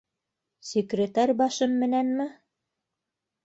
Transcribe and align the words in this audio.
Секретарь 0.69 1.35
башым 1.43 1.77
менәнме? 1.85 2.29